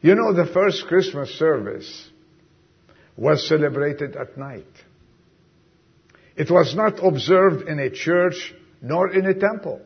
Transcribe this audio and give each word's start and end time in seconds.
You 0.00 0.14
know, 0.14 0.32
the 0.32 0.46
first 0.52 0.86
Christmas 0.86 1.30
service 1.38 2.08
was 3.16 3.48
celebrated 3.48 4.14
at 4.16 4.36
night. 4.36 4.64
It 6.36 6.50
was 6.50 6.74
not 6.76 7.04
observed 7.04 7.68
in 7.68 7.80
a 7.80 7.90
church 7.90 8.54
nor 8.80 9.12
in 9.12 9.26
a 9.26 9.34
temple. 9.34 9.82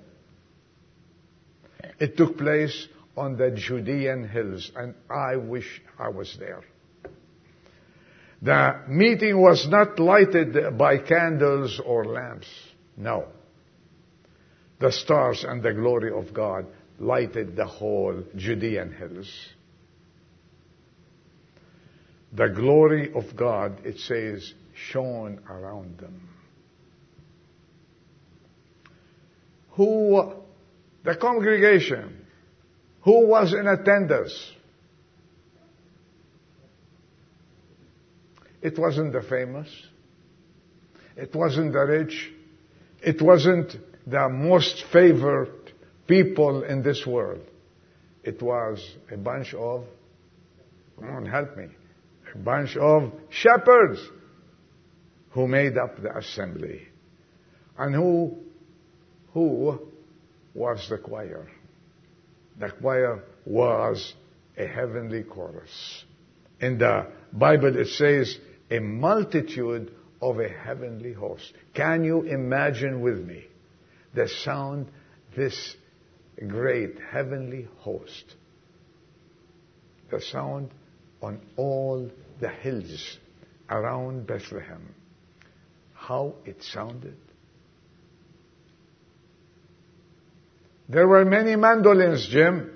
It 1.99 2.17
took 2.17 2.37
place 2.37 2.89
on 3.17 3.37
the 3.37 3.51
Judean 3.53 4.29
hills, 4.29 4.71
and 4.77 4.95
I 5.09 5.37
wish 5.37 5.83
I 5.99 6.09
was 6.09 6.37
there. 6.39 6.63
The 8.43 8.81
meeting 8.89 9.41
was 9.41 9.67
not 9.69 9.99
lighted 9.99 10.77
by 10.77 10.99
candles 10.99 11.81
or 11.85 12.05
lamps. 12.05 12.49
No. 12.97 13.29
The 14.81 14.91
stars 14.91 15.45
and 15.49 15.63
the 15.63 15.73
glory 15.73 16.13
of 16.13 16.35
God 16.35 16.67
lighted 16.99 17.57
the 17.57 17.67
whole 17.67 18.25
Judean 18.37 18.93
hills. 18.93 19.33
The 22.35 22.49
glory 22.49 23.13
of 23.15 23.37
God, 23.37 23.85
it 23.85 23.99
says, 23.99 24.55
shone 24.91 25.41
around 25.49 25.99
them. 25.99 26.29
Who, 29.73 30.35
the 31.05 31.17
congregation, 31.17 32.27
who 33.03 33.27
was 33.27 33.53
in 33.53 33.67
attendance? 33.67 34.53
It 38.63 38.79
wasn't 38.79 39.13
the 39.13 39.23
famous. 39.23 39.69
It 41.17 41.35
wasn't 41.35 41.73
the 41.73 41.81
rich. 41.81 42.33
It 43.03 43.21
wasn't 43.21 43.77
the 44.07 44.29
most 44.29 44.85
favored 44.93 45.73
people 46.07 46.63
in 46.63 46.83
this 46.83 47.07
world. 47.07 47.41
It 48.23 48.41
was 48.41 48.97
a 49.11 49.17
bunch 49.17 49.53
of, 49.53 49.85
come 50.99 51.11
on, 51.11 51.27
help 51.27 51.57
me, 51.57 51.67
bunch 52.37 52.77
of 52.77 53.13
shepherds 53.31 54.01
who 55.31 55.49
made 55.49 55.79
up 55.79 56.01
the 56.01 56.17
assembly. 56.17 56.89
And 57.79 57.95
who, 57.95 58.37
who 59.33 59.79
was 60.55 60.87
the 60.89 60.99
choir? 60.99 61.49
The 62.59 62.71
choir 62.71 63.25
was 63.45 64.15
a 64.57 64.67
heavenly 64.67 65.23
chorus. 65.23 66.05
In 66.61 66.79
the 66.79 67.09
Bible 67.33 67.77
it 67.77 67.89
says, 67.89 68.39
a 68.71 68.79
multitude 68.79 69.93
of 70.21 70.39
a 70.39 70.49
heavenly 70.49 71.13
host. 71.13 71.53
Can 71.75 72.05
you 72.05 72.23
imagine 72.23 73.01
with 73.01 73.19
me 73.19 73.45
the 74.15 74.29
sound 74.29 74.89
this 75.37 75.77
great 76.47 76.99
heavenly 77.11 77.69
host? 77.79 78.37
The 80.11 80.21
sound 80.21 80.71
on 81.21 81.41
all 81.57 82.11
the 82.43 82.49
hills 82.49 83.19
around 83.71 84.27
Bethlehem. 84.27 84.95
How 85.95 86.35
it 86.45 86.61
sounded. 86.63 87.17
There 90.89 91.07
were 91.07 91.25
many 91.25 91.55
mandolins, 91.55 92.29
Jim, 92.29 92.69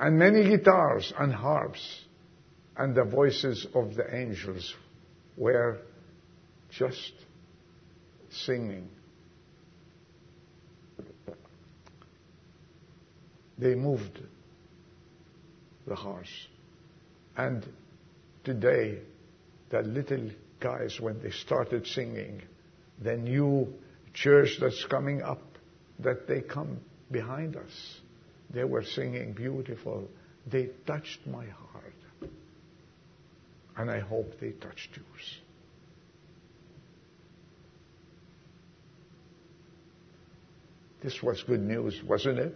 and 0.00 0.18
many 0.18 0.48
guitars 0.48 1.12
and 1.18 1.32
harps 1.34 2.00
and 2.78 2.94
the 2.94 3.04
voices 3.04 3.66
of 3.74 3.94
the 3.94 4.14
angels 4.14 4.74
were 5.36 5.78
just 6.70 7.12
singing. 8.30 8.88
They 13.58 13.74
moved 13.74 14.18
the 15.86 15.94
hearts. 15.94 16.30
And 17.36 17.66
today, 18.44 18.98
the 19.70 19.82
little 19.82 20.30
guys, 20.60 20.98
when 21.00 21.20
they 21.22 21.30
started 21.30 21.86
singing, 21.86 22.42
the 23.02 23.16
new 23.16 23.72
church 24.14 24.56
that's 24.60 24.84
coming 24.86 25.22
up, 25.22 25.42
that 25.98 26.26
they 26.26 26.40
come 26.40 26.78
behind 27.10 27.56
us, 27.56 28.00
they 28.50 28.64
were 28.64 28.84
singing 28.84 29.32
beautiful. 29.32 30.08
They 30.46 30.70
touched 30.86 31.26
my 31.26 31.44
heart. 31.44 32.32
And 33.76 33.90
I 33.90 34.00
hope 34.00 34.40
they 34.40 34.52
touched 34.52 34.88
yours. 34.96 35.38
This 41.02 41.22
was 41.22 41.42
good 41.46 41.60
news, 41.60 42.00
wasn't 42.06 42.38
it? 42.38 42.54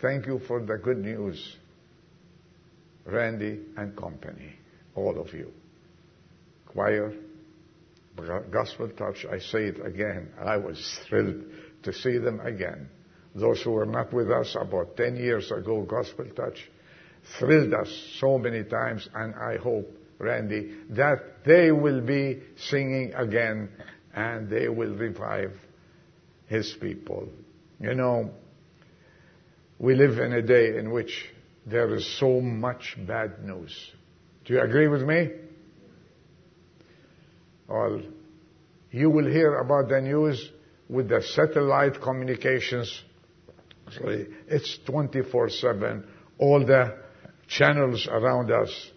Thank 0.00 0.26
you 0.26 0.40
for 0.46 0.60
the 0.60 0.76
good 0.76 0.98
news, 0.98 1.56
Randy 3.06 3.60
and 3.76 3.96
company, 3.96 4.54
all 4.94 5.18
of 5.20 5.32
you. 5.34 5.52
Choir, 6.66 7.12
Gospel 8.50 8.88
Touch, 8.90 9.26
I 9.30 9.38
say 9.38 9.66
it 9.66 9.84
again. 9.84 10.30
I 10.40 10.56
was 10.56 10.98
thrilled 11.08 11.44
to 11.82 11.92
see 11.92 12.18
them 12.18 12.40
again. 12.40 12.88
Those 13.34 13.62
who 13.62 13.72
were 13.72 13.86
not 13.86 14.12
with 14.12 14.30
us 14.30 14.56
about 14.58 14.96
10 14.96 15.16
years 15.16 15.50
ago, 15.50 15.82
Gospel 15.82 16.26
Touch, 16.36 16.70
thrilled 17.38 17.74
us 17.74 17.88
so 18.20 18.38
many 18.38 18.64
times, 18.64 19.08
and 19.14 19.34
I 19.34 19.56
hope, 19.56 19.88
Randy, 20.18 20.74
that 20.90 21.44
they 21.44 21.72
will 21.72 22.00
be 22.00 22.40
singing 22.56 23.12
again 23.14 23.68
and 24.14 24.48
they 24.48 24.68
will 24.68 24.94
revive 24.94 25.52
his 26.46 26.74
people. 26.80 27.28
You 27.80 27.94
know, 27.94 28.30
we 29.78 29.94
live 29.96 30.18
in 30.18 30.32
a 30.32 30.42
day 30.42 30.78
in 30.78 30.92
which 30.92 31.33
there 31.66 31.94
is 31.94 32.18
so 32.18 32.40
much 32.40 32.96
bad 33.06 33.44
news. 33.44 33.74
Do 34.44 34.54
you 34.54 34.60
agree 34.60 34.88
with 34.88 35.02
me? 35.02 35.30
Well, 37.68 38.02
you 38.90 39.10
will 39.10 39.26
hear 39.26 39.56
about 39.56 39.88
the 39.88 40.00
news 40.00 40.50
with 40.88 41.08
the 41.08 41.22
satellite 41.22 42.00
communications. 42.02 43.02
It's 44.00 44.78
24-7. 44.86 46.04
All 46.38 46.64
the 46.64 46.96
channels 47.48 48.06
around 48.10 48.50
us, 48.50 48.90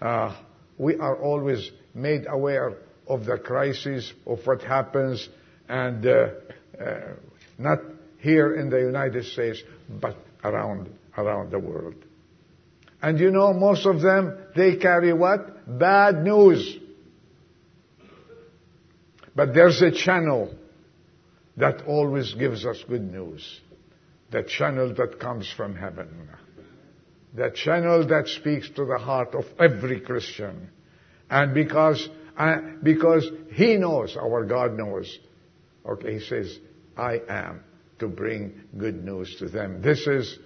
uh, 0.00 0.36
we 0.78 0.96
are 0.96 1.16
always 1.16 1.70
made 1.94 2.26
aware 2.28 2.76
of 3.06 3.24
the 3.24 3.38
crisis, 3.38 4.12
of 4.26 4.38
what 4.44 4.62
happens, 4.62 5.28
and 5.68 6.06
uh, 6.06 6.28
uh, 6.80 7.00
not 7.58 7.78
here 8.18 8.54
in 8.54 8.70
the 8.70 8.78
United 8.78 9.24
States, 9.24 9.62
but 9.88 10.16
around 10.42 10.88
around 11.16 11.50
the 11.50 11.58
world. 11.58 11.96
And 13.02 13.18
you 13.18 13.30
know, 13.30 13.52
most 13.52 13.86
of 13.86 14.00
them 14.00 14.38
they 14.56 14.76
carry 14.76 15.12
what? 15.12 15.78
Bad 15.78 16.22
news. 16.24 16.78
But 19.36 19.52
there's 19.52 19.82
a 19.82 19.90
channel 19.90 20.54
that 21.56 21.86
always 21.86 22.34
gives 22.34 22.64
us 22.64 22.82
good 22.88 23.12
news. 23.12 23.60
The 24.30 24.42
channel 24.42 24.94
that 24.94 25.20
comes 25.20 25.52
from 25.56 25.74
heaven 25.76 26.28
the 27.34 27.50
channel 27.50 28.06
that 28.06 28.28
speaks 28.28 28.70
to 28.70 28.84
the 28.84 28.98
heart 28.98 29.34
of 29.34 29.44
every 29.58 30.00
Christian. 30.00 30.70
And 31.28 31.52
because, 31.52 32.08
uh, 32.36 32.58
because 32.82 33.28
He 33.52 33.76
knows, 33.76 34.16
our 34.16 34.44
God 34.44 34.76
knows, 34.76 35.18
okay, 35.84 36.14
He 36.14 36.20
says, 36.20 36.58
I 36.96 37.20
am 37.28 37.64
to 37.98 38.06
bring 38.06 38.60
good 38.78 39.04
news 39.04 39.34
to 39.40 39.48
them. 39.48 39.82
This 39.82 40.06
is 40.06 40.38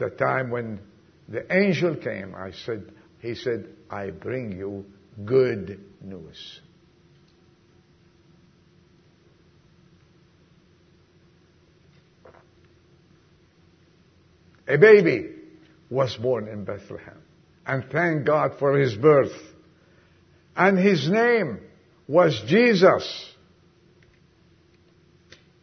the 0.00 0.10
time 0.10 0.50
when 0.50 0.80
the 1.28 1.46
angel 1.54 1.94
came. 1.94 2.34
I 2.34 2.50
said, 2.50 2.92
He 3.20 3.36
said, 3.36 3.68
I 3.88 4.10
bring 4.10 4.52
you 4.52 4.84
good 5.24 5.80
news. 6.00 6.60
A 14.66 14.78
baby 14.78 15.30
was 15.90 16.16
born 16.16 16.48
in 16.48 16.64
Bethlehem. 16.64 17.20
And 17.66 17.84
thank 17.90 18.24
God 18.24 18.52
for 18.58 18.78
his 18.78 18.94
birth. 18.94 19.32
And 20.56 20.78
his 20.78 21.10
name 21.10 21.60
was 22.06 22.40
Jesus. 22.46 23.34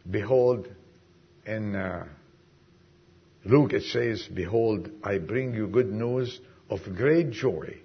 Behold, 0.08 0.68
in 1.46 1.74
uh, 1.74 2.04
Luke 3.44 3.72
it 3.72 3.84
says, 3.84 4.28
Behold, 4.32 4.90
I 5.02 5.18
bring 5.18 5.54
you 5.54 5.68
good 5.68 5.90
news 5.90 6.40
of 6.68 6.80
great 6.96 7.30
joy, 7.30 7.78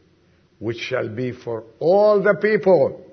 which 0.60 0.78
shall 0.78 1.10
be 1.10 1.32
for 1.32 1.64
all 1.80 2.22
the 2.22 2.36
people. 2.36 3.06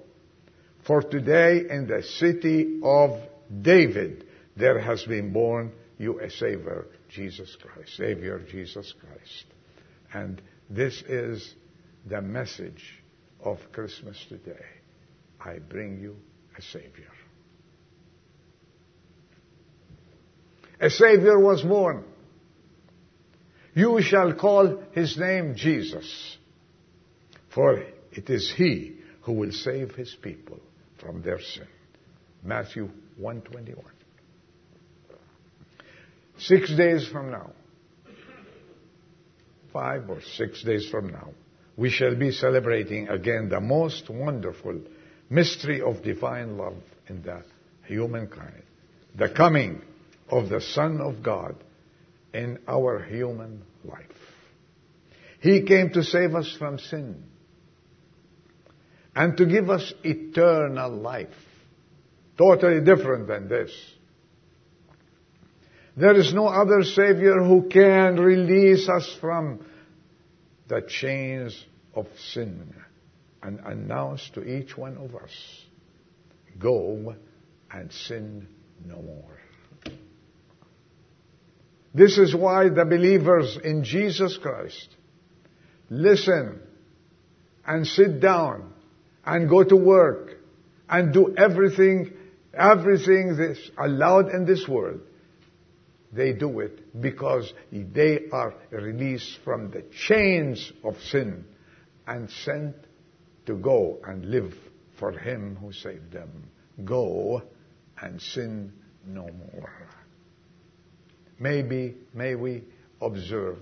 For 0.87 1.03
today 1.03 1.63
in 1.69 1.87
the 1.87 2.03
city 2.03 2.81
of 2.83 3.21
David 3.63 4.27
there 4.57 4.79
has 4.79 5.03
been 5.05 5.33
born 5.33 5.73
you 5.99 6.19
a 6.21 6.31
Savior, 6.31 6.87
Jesus 7.11 7.57
Christ, 7.61 7.97
Savior 7.97 8.41
Jesus 8.51 8.93
Christ. 8.99 9.45
And 10.13 10.41
this 10.69 11.03
is 11.07 11.55
the 12.07 12.23
message 12.23 12.83
of 13.45 13.59
Christmas 13.73 14.17
today. 14.29 14.65
I 15.41 15.59
bring 15.59 16.01
you 16.01 16.17
a 16.57 16.63
Savior. 16.63 17.11
A 20.81 20.89
Savior 20.89 21.39
was 21.39 21.63
born. 21.63 22.05
You 23.75 24.01
shall 24.03 24.35
call 24.35 24.83
his 24.93 25.17
name 25.17 25.55
Jesus, 25.57 26.37
for 27.55 27.83
it 28.13 28.29
is 28.29 28.53
he 28.57 28.97
who 29.23 29.33
will 29.33 29.53
save 29.53 29.95
his 29.95 30.15
people 30.21 30.59
from 30.99 31.23
their 31.23 31.41
sin. 31.41 31.69
Matthew 32.43 32.89
121. 33.17 33.85
Six 36.39 36.75
days 36.75 37.07
from 37.07 37.31
now, 37.31 37.53
five 39.73 40.09
or 40.09 40.21
six 40.37 40.63
days 40.65 40.89
from 40.91 41.09
now, 41.09 41.31
we 41.77 41.91
shall 41.91 42.15
be 42.17 42.33
celebrating 42.33 43.09
again 43.09 43.49
the 43.49 43.61
most 43.61 44.09
wonderful 44.11 44.81
mystery 45.29 45.81
of 45.81 46.03
divine 46.03 46.57
love 46.57 46.83
in 47.09 47.23
the 47.23 47.43
humankind. 47.87 48.63
The 49.17 49.29
coming 49.29 49.83
of 50.29 50.49
the 50.49 50.61
Son 50.61 51.01
of 51.01 51.23
God 51.23 51.57
in 52.33 52.59
our 52.69 53.03
human 53.03 53.63
life. 53.85 54.07
He 55.41 55.63
came 55.63 55.91
to 55.91 56.03
save 56.03 56.35
us 56.35 56.55
from 56.59 56.79
sin 56.79 57.25
and 59.15 59.37
to 59.37 59.47
give 59.47 59.71
us 59.71 59.93
eternal 60.05 60.91
life. 60.91 61.29
Totally 62.37 62.81
different 62.83 63.27
than 63.27 63.49
this. 63.49 63.71
There 65.97 66.15
is 66.15 66.33
no 66.33 66.47
other 66.47 66.85
Savior 66.85 67.43
who 67.43 67.69
can 67.69 68.17
release 68.17 68.89
us 68.89 69.17
from 69.21 69.67
the 70.69 70.83
chains 70.83 71.65
of 71.95 72.07
sin 72.33 72.75
and 73.43 73.61
announce 73.61 74.31
to 74.35 74.43
each 74.43 74.77
one 74.77 74.97
of 74.97 75.15
us, 75.15 75.31
go 76.59 77.17
and 77.73 77.93
sin 77.93 78.47
no 78.87 79.03
more. 79.03 79.39
This 81.93 82.19
is 82.19 82.35
why 82.35 82.69
the 82.69 82.85
believers 82.85 83.59
in 83.63 83.83
Jesus 83.85 84.39
Christ 84.39 84.89
listen 85.89 86.61
and 87.67 87.87
sit 87.87 88.21
down 88.21 88.73
and 89.25 89.49
go 89.49 89.65
to 89.65 89.77
work 89.77 90.37
and 90.89 91.13
do 91.13 91.35
everything, 91.37 92.13
everything 92.55 93.37
that's 93.37 93.71
allowed 93.77 94.31
in 94.31 94.45
this 94.45 94.67
world. 94.69 95.01
They 96.13 96.33
do 96.33 96.61
it 96.61 97.01
because 97.01 97.53
they 97.73 98.27
are 98.33 98.55
released 98.71 99.39
from 99.45 99.71
the 99.71 99.85
chains 100.07 100.73
of 100.83 100.97
sin 101.03 101.45
and 102.07 102.29
sent 102.31 102.75
to 103.47 103.55
go 103.55 104.01
and 104.05 104.25
live 104.27 104.55
for 104.99 105.13
Him 105.13 105.57
who 105.61 105.73
saved 105.73 106.13
them. 106.13 106.51
Go 106.85 107.43
and 108.01 108.21
sin 108.21 108.73
no 109.07 109.29
more. 109.55 109.71
Maybe, 111.43 111.95
may 112.13 112.35
we 112.35 112.65
observe 113.01 113.57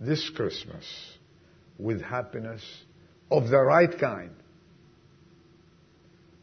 this 0.00 0.30
Christmas 0.30 0.86
with 1.78 2.00
happiness 2.00 2.62
of 3.30 3.50
the 3.50 3.60
right 3.60 3.96
kind, 3.98 4.30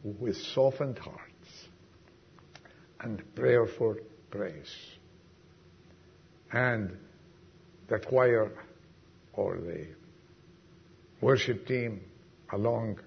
with 0.04 0.36
softened 0.36 0.98
hearts 0.98 1.68
and 3.00 3.20
prayerful 3.34 3.96
praise. 4.30 4.72
And 6.52 6.96
the 7.88 7.98
choir 7.98 8.52
or 9.32 9.56
the 9.56 9.88
worship 11.20 11.66
team 11.66 12.02
along 12.52 13.00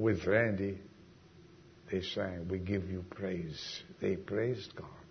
with 0.00 0.26
Randy, 0.26 0.80
they 1.92 2.02
sang, 2.02 2.48
We 2.48 2.58
give 2.58 2.90
you 2.90 3.04
praise. 3.08 3.82
They 4.00 4.16
praised 4.16 4.74
God 4.74 5.01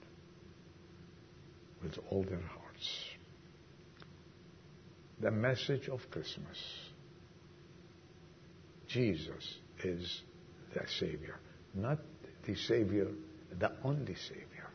with 1.83 1.98
all 2.10 2.24
their 2.24 2.42
hearts. 2.42 3.06
The 5.19 5.31
message 5.31 5.88
of 5.88 6.00
Christmas 6.10 6.57
Jesus 8.88 9.56
is 9.83 10.22
the 10.74 10.81
Savior. 11.00 11.39
Not 11.74 12.00
the 12.45 12.56
Savior, 12.56 13.07
the 13.57 13.72
only 13.83 14.16
Savior. 14.16 14.69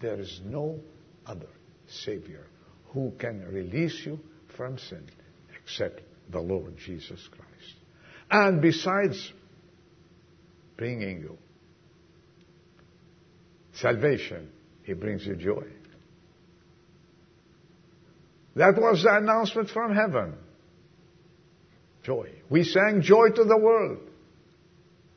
There 0.00 0.18
is 0.18 0.40
no 0.44 0.80
other 1.26 1.48
Savior 1.86 2.46
who 2.88 3.12
can 3.18 3.44
release 3.52 4.02
you 4.06 4.18
from 4.56 4.78
sin 4.78 5.06
except 5.62 6.00
the 6.30 6.40
Lord 6.40 6.76
Jesus 6.78 7.28
Christ. 7.30 7.74
And 8.30 8.62
besides 8.62 9.32
bringing 10.76 11.20
you 11.20 11.36
salvation, 13.74 14.50
He 14.84 14.94
brings 14.94 15.26
you 15.26 15.36
joy. 15.36 15.64
That 18.54 18.76
was 18.76 19.02
the 19.02 19.16
announcement 19.16 19.70
from 19.70 19.94
heaven. 19.94 20.34
Joy. 22.02 22.30
We 22.50 22.64
sang 22.64 23.02
joy 23.02 23.30
to 23.30 23.44
the 23.44 23.56
world. 23.56 24.00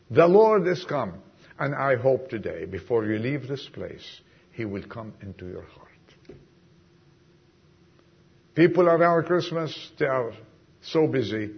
The 0.09 0.27
Lord 0.27 0.67
is 0.67 0.85
come. 0.85 1.21
And 1.57 1.73
I 1.73 1.95
hope 1.95 2.29
today, 2.29 2.65
before 2.65 3.05
you 3.05 3.17
leave 3.17 3.47
this 3.47 3.67
place, 3.73 4.21
He 4.51 4.65
will 4.65 4.83
come 4.83 5.13
into 5.21 5.47
your 5.47 5.63
heart. 5.63 5.89
People 8.53 8.87
around 8.87 9.25
Christmas, 9.25 9.91
they 9.99 10.05
are 10.05 10.31
so 10.81 11.07
busy 11.07 11.51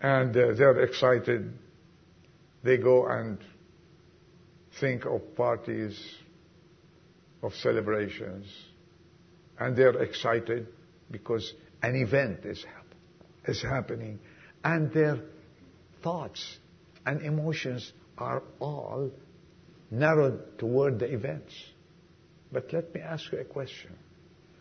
and 0.00 0.36
uh, 0.36 0.52
they're 0.54 0.82
excited. 0.82 1.52
They 2.62 2.76
go 2.76 3.06
and 3.06 3.38
think 4.80 5.04
of 5.04 5.34
parties, 5.34 5.98
of 7.42 7.54
celebrations, 7.54 8.46
and 9.58 9.76
they're 9.76 10.00
excited 10.02 10.68
because 11.10 11.52
an 11.82 11.96
event 11.96 12.44
is, 12.44 12.64
hap- 12.64 12.94
is 13.46 13.62
happening, 13.62 14.18
and 14.64 14.92
their 14.92 15.20
thoughts 16.02 16.58
and 17.04 17.22
emotions 17.22 17.92
are 18.18 18.42
all 18.60 19.10
narrowed 19.90 20.58
toward 20.58 20.98
the 20.98 21.12
events. 21.12 21.52
But 22.52 22.72
let 22.72 22.94
me 22.94 23.00
ask 23.00 23.30
you 23.32 23.38
a 23.38 23.44
question. 23.44 23.96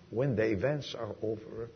When 0.09 0.35
the 0.35 0.45
events 0.45 0.95
are 0.97 1.15
over, 1.21 1.69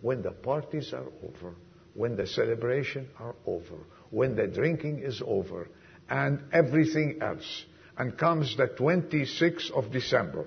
when 0.00 0.22
the 0.22 0.30
parties 0.30 0.92
are 0.92 1.06
over, 1.22 1.54
when 1.94 2.16
the 2.16 2.26
celebration 2.26 3.08
are 3.18 3.34
over, 3.46 3.78
when 4.10 4.36
the 4.36 4.46
drinking 4.46 5.00
is 5.00 5.22
over, 5.24 5.68
and 6.08 6.40
everything 6.52 7.18
else, 7.20 7.64
and 7.96 8.16
comes 8.16 8.56
the 8.56 8.68
26th 8.68 9.70
of 9.72 9.92
December, 9.92 10.46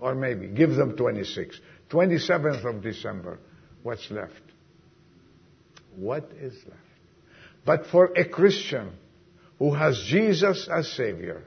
or 0.00 0.14
maybe 0.14 0.48
give 0.48 0.70
them 0.70 0.96
26, 0.96 1.60
27th 1.90 2.64
of 2.64 2.82
December, 2.82 3.38
what's 3.82 4.10
left? 4.10 4.42
What 5.96 6.30
is 6.40 6.54
left? 6.66 6.78
But 7.64 7.86
for 7.86 8.06
a 8.16 8.28
Christian 8.28 8.92
who 9.58 9.74
has 9.74 10.02
Jesus 10.06 10.68
as 10.72 10.90
Savior, 10.92 11.42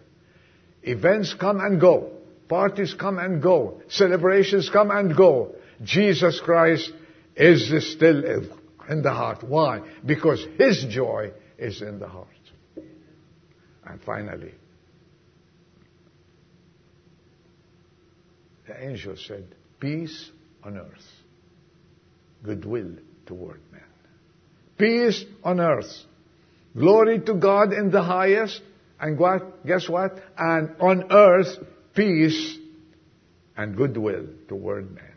events 0.84 1.34
come 1.34 1.60
and 1.60 1.82
go, 1.82 2.12
parties 2.48 2.94
come 2.94 3.18
and 3.18 3.42
go, 3.42 3.82
celebrations 3.88 4.70
come 4.70 4.92
and 4.92 5.16
go. 5.16 5.56
Jesus 5.82 6.40
Christ 6.40 6.92
is 7.36 7.94
still 7.94 8.24
in 8.90 9.02
the 9.02 9.12
heart. 9.12 9.44
Why? 9.44 9.82
Because 10.06 10.46
His 10.58 10.86
joy 10.90 11.32
is 11.58 11.82
in 11.82 12.00
the 12.00 12.08
heart. 12.08 12.28
And 13.86 14.00
finally, 14.02 14.54
the 18.68 18.84
angel 18.84 19.16
said, 19.18 19.46
Peace 19.80 20.32
on 20.64 20.78
earth, 20.78 21.08
goodwill 22.44 22.96
toward 23.26 23.60
men. 23.72 23.82
Peace 24.78 25.24
on 25.44 25.60
earth. 25.60 25.92
Glory 26.76 27.20
to 27.22 27.34
God 27.36 27.74
in 27.74 27.92
the 27.92 28.02
highest. 28.02 28.62
And 29.00 29.20
what? 29.20 29.66
Guess 29.66 29.90
what? 29.90 30.18
And 30.38 30.76
on 30.80 31.12
earth, 31.12 31.58
peace 31.94 32.58
and 33.58 33.76
goodwill 33.76 34.28
toward 34.48 34.94
men. 34.94 35.14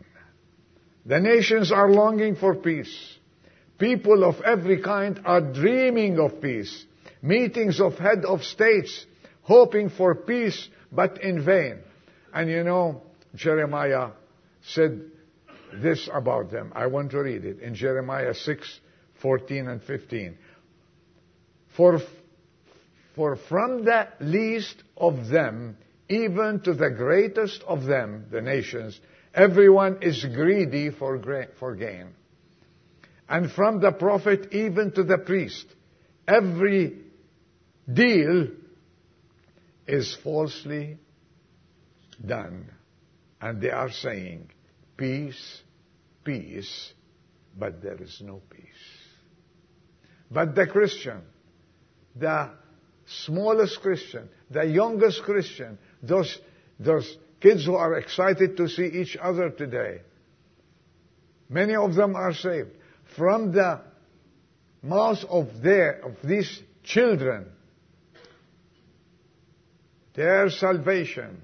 The 1.05 1.19
nations 1.21 1.71
are 1.71 1.89
longing 1.89 2.35
for 2.35 2.53
peace. 2.53 3.17
People 3.79 4.25
of 4.25 4.41
every 4.41 4.81
kind 4.81 5.21
are 5.23 5.39
dreaming 5.39 6.19
of 6.19 6.41
peace. 6.41 6.85
Meetings 7.21 7.79
of 7.79 7.93
head 7.93 8.25
of 8.25 8.43
states 8.43 9.05
hoping 9.41 9.89
for 9.89 10.13
peace, 10.13 10.67
but 10.91 11.23
in 11.23 11.45
vain. 11.45 11.79
And 12.33 12.49
you 12.49 12.63
know, 12.63 13.03
Jeremiah 13.35 14.11
said 14.61 15.01
this 15.73 16.09
about 16.11 16.51
them. 16.51 16.71
I 16.75 16.87
want 16.87 17.11
to 17.11 17.19
read 17.19 17.45
it 17.45 17.59
in 17.59 17.75
Jeremiah 17.75 18.33
6, 18.33 18.79
14 19.21 19.67
and 19.67 19.83
15. 19.83 20.37
For, 21.75 21.99
for 23.15 23.35
from 23.35 23.85
the 23.85 24.07
least 24.19 24.81
of 24.95 25.27
them, 25.27 25.77
even 26.09 26.61
to 26.61 26.73
the 26.73 26.89
greatest 26.89 27.63
of 27.63 27.83
them, 27.83 28.27
the 28.31 28.41
nations, 28.41 28.99
Everyone 29.37 29.99
is 30.01 30.25
greedy 30.25 30.89
for, 30.89 31.21
for 31.59 31.75
gain. 31.75 32.07
And 33.29 33.51
from 33.51 33.81
the 33.81 33.91
prophet 33.91 34.51
even 34.51 34.91
to 34.93 35.03
the 35.03 35.19
priest, 35.19 35.67
every 36.27 36.97
deal 37.91 38.47
is 39.85 40.17
falsely 40.23 40.97
done. 42.25 42.71
And 43.39 43.61
they 43.61 43.69
are 43.69 43.91
saying, 43.91 44.51
peace, 44.95 45.61
peace, 46.23 46.93
but 47.57 47.81
there 47.81 48.01
is 48.01 48.21
no 48.23 48.41
peace. 48.49 48.63
But 50.29 50.55
the 50.55 50.67
Christian, 50.67 51.21
the 52.15 52.49
smallest 53.05 53.81
Christian, 53.81 54.29
the 54.49 54.63
youngest 54.63 55.23
Christian, 55.23 55.77
those, 56.01 56.37
those 56.79 57.17
kids 57.39 57.65
who 57.65 57.75
are 57.75 57.97
excited 57.97 58.57
to 58.57 58.67
see 58.67 58.85
each 58.85 59.15
other 59.21 59.49
today, 59.49 60.01
many 61.49 61.75
of 61.75 61.95
them 61.95 62.15
are 62.15 62.33
saved. 62.33 62.71
From 63.15 63.51
the 63.51 63.81
mouth 64.81 65.23
of 65.29 65.61
their, 65.61 66.05
of 66.05 66.15
these 66.23 66.61
children, 66.83 67.45
their 70.13 70.49
salvation 70.49 71.41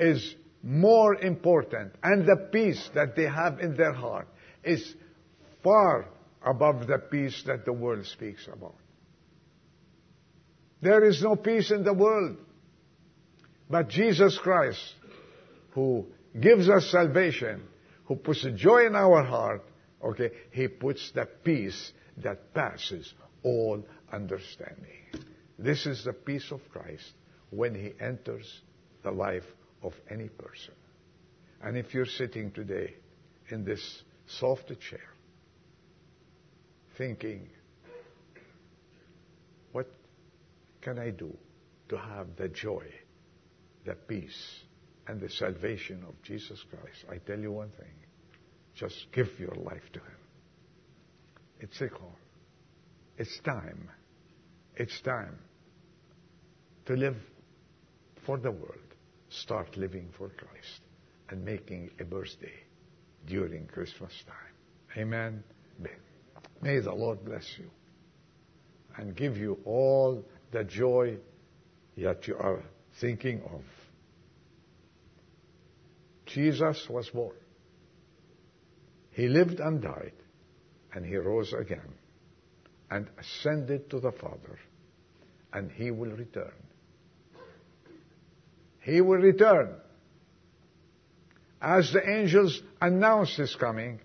is 0.00 0.34
more 0.62 1.14
important 1.14 1.92
and 2.02 2.26
the 2.26 2.48
peace 2.52 2.90
that 2.94 3.16
they 3.16 3.24
have 3.24 3.60
in 3.60 3.76
their 3.76 3.92
heart 3.92 4.28
is 4.64 4.94
far 5.62 6.06
above 6.44 6.86
the 6.86 6.98
peace 6.98 7.42
that 7.46 7.64
the 7.64 7.72
world 7.72 8.06
speaks 8.06 8.46
about. 8.52 8.76
There 10.82 11.04
is 11.04 11.22
no 11.22 11.36
peace 11.36 11.70
in 11.70 11.84
the 11.84 11.92
world. 11.92 12.36
But 13.68 13.88
Jesus 13.88 14.38
Christ, 14.38 14.80
who 15.72 16.06
gives 16.38 16.68
us 16.68 16.90
salvation, 16.90 17.62
who 18.06 18.16
puts 18.16 18.44
joy 18.56 18.86
in 18.86 18.96
our 18.96 19.22
heart, 19.22 19.62
okay, 20.02 20.30
He 20.50 20.68
puts 20.68 21.12
the 21.12 21.26
peace 21.44 21.92
that 22.18 22.52
passes 22.52 23.12
all 23.42 23.84
understanding. 24.12 25.04
This 25.58 25.86
is 25.86 26.04
the 26.04 26.12
peace 26.12 26.50
of 26.50 26.60
Christ 26.70 27.12
when 27.50 27.74
He 27.74 27.92
enters 28.00 28.62
the 29.04 29.10
life 29.10 29.44
of 29.82 29.92
any 30.10 30.28
person. 30.28 30.74
And 31.62 31.76
if 31.76 31.92
you're 31.94 32.06
sitting 32.06 32.50
today 32.52 32.94
in 33.50 33.64
this 33.64 34.02
soft 34.26 34.68
chair, 34.68 35.00
thinking, 36.96 37.48
what 39.72 39.86
can 40.80 40.98
I 40.98 41.10
do 41.10 41.36
to 41.88 41.96
have 41.96 42.28
the 42.36 42.48
joy, 42.48 42.84
the 43.84 43.94
peace, 43.94 44.60
and 45.06 45.20
the 45.20 45.28
salvation 45.28 46.04
of 46.08 46.14
Jesus 46.22 46.62
Christ? 46.70 47.04
I 47.10 47.18
tell 47.18 47.38
you 47.38 47.52
one 47.52 47.70
thing. 47.70 47.92
Just 48.74 49.06
give 49.12 49.28
your 49.38 49.54
life 49.56 49.82
to 49.92 49.98
Him. 49.98 50.20
It's 51.60 51.80
a 51.80 51.88
call. 51.88 52.16
It's 53.18 53.38
time. 53.44 53.90
It's 54.76 54.98
time 55.02 55.38
to 56.86 56.94
live 56.94 57.16
for 58.24 58.38
the 58.38 58.50
world. 58.50 58.79
Start 59.30 59.76
living 59.76 60.10
for 60.18 60.28
Christ 60.28 60.80
and 61.28 61.44
making 61.44 61.90
a 62.00 62.04
birthday 62.04 62.52
during 63.26 63.66
Christmas 63.66 64.12
time. 64.26 64.98
Amen. 65.00 65.42
May 66.62 66.80
the 66.80 66.92
Lord 66.92 67.24
bless 67.24 67.46
you 67.58 67.70
and 68.96 69.16
give 69.16 69.38
you 69.38 69.58
all 69.64 70.22
the 70.50 70.64
joy 70.64 71.16
that 71.96 72.26
you 72.26 72.36
are 72.36 72.62
thinking 73.00 73.40
of. 73.44 73.62
Jesus 76.26 76.86
was 76.90 77.08
born. 77.08 77.36
He 79.12 79.26
lived 79.26 79.58
and 79.60 79.80
died, 79.80 80.12
and 80.92 81.04
he 81.04 81.16
rose 81.16 81.52
again 81.52 81.94
and 82.90 83.08
ascended 83.18 83.88
to 83.90 84.00
the 84.00 84.12
Father, 84.12 84.58
and 85.52 85.70
he 85.72 85.90
will 85.90 86.10
return. 86.10 86.52
He 88.80 89.00
will 89.00 89.18
return. 89.18 89.74
As 91.60 91.92
the 91.92 92.08
angels 92.08 92.62
announce 92.80 93.36
his 93.36 93.54
coming, 93.54 94.00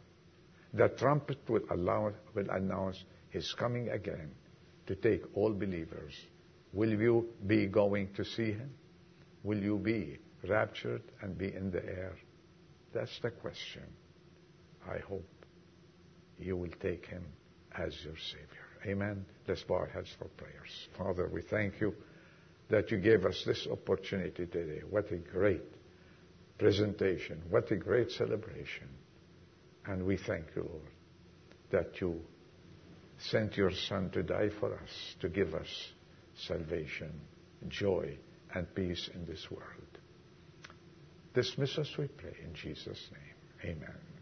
the 0.73 0.89
trumpet 0.89 1.37
will, 1.47 1.61
allow, 1.71 2.11
will 2.33 2.49
announce 2.49 3.01
his 3.29 3.53
coming 3.57 3.89
again 3.89 4.31
to 4.87 4.95
take 4.95 5.23
all 5.35 5.53
believers. 5.53 6.13
Will 6.73 6.89
you 6.89 7.29
be 7.47 7.67
going 7.67 8.13
to 8.15 8.25
see 8.25 8.51
him? 8.51 8.71
Will 9.43 9.57
you 9.57 9.77
be 9.77 10.19
raptured 10.47 11.03
and 11.21 11.37
be 11.37 11.53
in 11.53 11.71
the 11.71 11.83
air? 11.83 12.17
That's 12.93 13.17
the 13.21 13.31
question. 13.31 13.83
I 14.89 14.97
hope 14.99 15.27
you 16.37 16.57
will 16.57 16.71
take 16.81 17.05
him 17.05 17.23
as 17.77 17.95
your 18.03 18.17
Savior. 18.17 18.65
Amen. 18.85 19.25
Let's 19.47 19.63
bow 19.63 19.75
our 19.75 19.87
heads 19.87 20.09
for 20.19 20.25
prayers. 20.25 20.87
Father, 20.97 21.29
we 21.31 21.41
thank 21.41 21.79
you 21.79 21.95
that 22.69 22.91
you 22.91 22.97
gave 22.97 23.25
us 23.25 23.43
this 23.45 23.67
opportunity 23.71 24.45
today. 24.45 24.81
What 24.89 25.11
a 25.11 25.17
great 25.17 25.63
presentation. 26.57 27.41
What 27.49 27.71
a 27.71 27.75
great 27.75 28.11
celebration. 28.11 28.89
And 29.85 30.05
we 30.05 30.17
thank 30.17 30.45
you, 30.55 30.63
Lord, 30.63 30.91
that 31.71 32.01
you 32.01 32.19
sent 33.17 33.55
your 33.55 33.71
Son 33.71 34.09
to 34.11 34.23
die 34.23 34.49
for 34.59 34.73
us, 34.73 35.15
to 35.21 35.29
give 35.29 35.53
us 35.53 35.67
salvation, 36.47 37.11
joy, 37.67 38.17
and 38.53 38.73
peace 38.73 39.09
in 39.13 39.25
this 39.25 39.45
world. 39.51 39.99
Dismiss 41.33 41.77
us, 41.77 41.89
we 41.97 42.07
pray, 42.07 42.35
in 42.43 42.53
Jesus' 42.53 43.09
name. 43.11 43.75
Amen. 43.77 44.14